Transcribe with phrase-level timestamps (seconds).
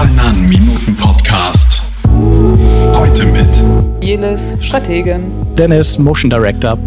[0.00, 1.82] Zahlen Minuten Podcast.
[2.94, 5.54] Heute mit Jelis, Strategen.
[5.56, 6.78] Dennis, Motion Director.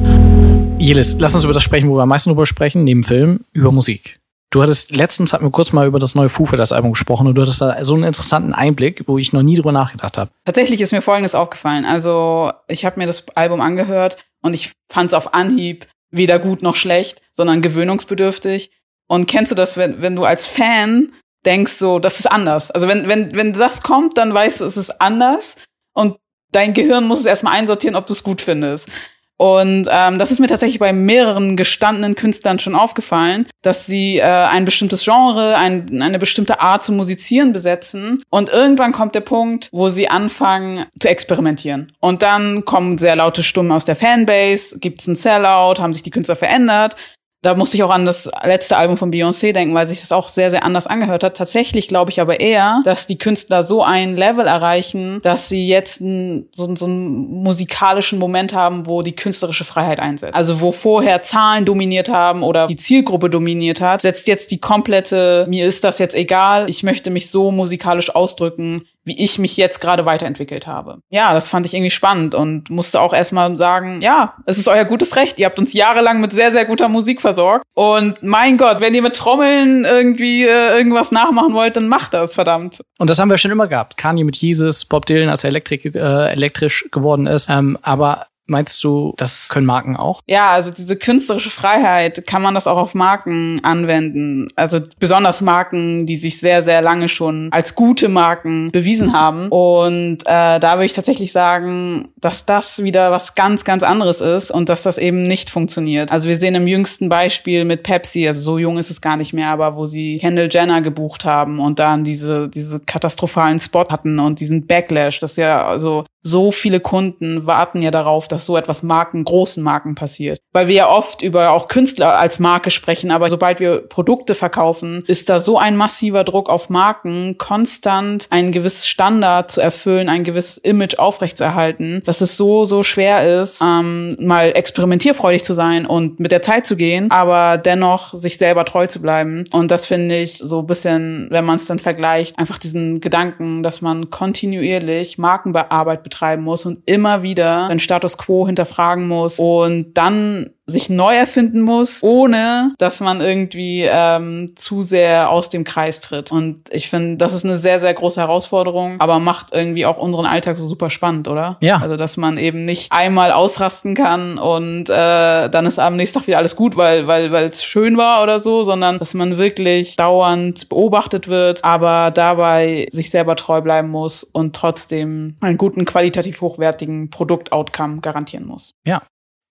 [0.80, 3.72] Jelis, lass uns über das sprechen, wo wir am meisten drüber sprechen, neben Film, über
[3.72, 4.20] Musik.
[4.50, 7.36] Du hattest letztens hatten wir kurz mal über das neue Foo das Album gesprochen und
[7.36, 10.32] du hattest da so einen interessanten Einblick, wo ich noch nie drüber nachgedacht habe.
[10.46, 11.86] Tatsächlich ist mir Folgendes aufgefallen.
[11.86, 16.64] Also ich habe mir das Album angehört und ich fand es auf Anhieb weder gut
[16.64, 18.72] noch schlecht, sondern gewöhnungsbedürftig.
[19.08, 21.12] Und kennst du das, wenn, wenn du als Fan
[21.46, 22.72] denkst so, das ist anders.
[22.72, 25.58] Also wenn, wenn, wenn das kommt, dann weißt du, es ist anders
[25.94, 26.18] und
[26.52, 28.90] dein Gehirn muss es erstmal einsortieren, ob du es gut findest.
[29.38, 34.24] Und ähm, das ist mir tatsächlich bei mehreren gestandenen Künstlern schon aufgefallen, dass sie äh,
[34.24, 38.24] ein bestimmtes Genre, ein, eine bestimmte Art zu musizieren besetzen.
[38.30, 41.92] Und irgendwann kommt der Punkt, wo sie anfangen zu experimentieren.
[42.00, 46.04] Und dann kommen sehr laute Stimmen aus der Fanbase, gibt es einen Sellout, haben sich
[46.04, 46.96] die Künstler verändert
[47.44, 50.30] da musste ich auch an das letzte Album von Beyoncé denken, weil sich das auch
[50.30, 51.36] sehr, sehr anders angehört hat.
[51.36, 56.02] Tatsächlich glaube ich aber eher, dass die Künstler so ein Level erreichen, dass sie jetzt
[56.02, 60.34] einen, so, so einen musikalischen Moment haben, wo die künstlerische Freiheit einsetzt.
[60.34, 65.46] Also wo vorher Zahlen dominiert haben oder die Zielgruppe dominiert hat, setzt jetzt die komplette,
[65.50, 69.82] mir ist das jetzt egal, ich möchte mich so musikalisch ausdrücken, wie ich mich jetzt
[69.82, 71.00] gerade weiterentwickelt habe.
[71.10, 74.86] Ja, das fand ich irgendwie spannend und musste auch erstmal sagen, ja, es ist euer
[74.86, 75.40] gutes Recht.
[75.40, 77.66] Ihr habt uns jahrelang mit sehr, sehr guter Musik versorgt.
[77.74, 82.36] Und mein Gott, wenn ihr mit Trommeln irgendwie äh, irgendwas nachmachen wollt, dann macht das,
[82.36, 82.82] verdammt.
[82.98, 83.98] Und das haben wir schon immer gehabt.
[83.98, 87.50] Kanye mit Jesus, Bob Dylan, als er elektrik, äh, elektrisch geworden ist.
[87.50, 90.22] Ähm, aber Meinst du, das können Marken auch?
[90.28, 94.50] Ja, also diese künstlerische Freiheit kann man das auch auf Marken anwenden.
[94.56, 99.48] Also besonders Marken, die sich sehr, sehr lange schon als gute Marken bewiesen haben.
[99.50, 104.52] Und äh, da würde ich tatsächlich sagen, dass das wieder was ganz, ganz anderes ist
[104.52, 106.12] und dass das eben nicht funktioniert.
[106.12, 109.34] Also wir sehen im jüngsten Beispiel mit Pepsi, also so jung ist es gar nicht
[109.34, 114.20] mehr, aber wo sie Kendall Jenner gebucht haben und dann diese, diese katastrophalen Spot hatten
[114.20, 118.82] und diesen Backlash, das ja also so viele Kunden warten ja darauf, dass so etwas
[118.82, 120.40] Marken, großen Marken passiert.
[120.54, 125.04] Weil wir ja oft über auch Künstler als Marke sprechen, aber sobald wir Produkte verkaufen,
[125.08, 130.24] ist da so ein massiver Druck auf Marken, konstant ein gewisses Standard zu erfüllen, ein
[130.24, 136.20] gewisses Image aufrechtzuerhalten, dass es so, so schwer ist, ähm, mal experimentierfreudig zu sein und
[136.20, 139.44] mit der Zeit zu gehen, aber dennoch sich selber treu zu bleiben.
[139.52, 143.62] Und das finde ich so ein bisschen, wenn man es dann vergleicht, einfach diesen Gedanken,
[143.64, 149.40] dass man kontinuierlich Markenbearbeit betreiben muss und immer wieder den Status quo hinterfragen muss.
[149.40, 155.66] Und dann sich neu erfinden muss, ohne dass man irgendwie ähm, zu sehr aus dem
[155.66, 156.32] Kreis tritt.
[156.32, 160.26] Und ich finde, das ist eine sehr, sehr große Herausforderung, aber macht irgendwie auch unseren
[160.26, 161.58] Alltag so super spannend, oder?
[161.62, 161.78] Ja.
[161.82, 166.28] Also, dass man eben nicht einmal ausrasten kann und äh, dann ist am nächsten Tag
[166.28, 169.98] wieder alles gut, weil weil weil es schön war oder so, sondern dass man wirklich
[169.98, 176.40] dauernd beobachtet wird, aber dabei sich selber treu bleiben muss und trotzdem einen guten qualitativ
[176.40, 178.76] hochwertigen Produktoutcome garantieren muss.
[178.86, 179.02] Ja,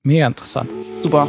[0.05, 0.69] Mega interessant.
[1.01, 1.29] Super.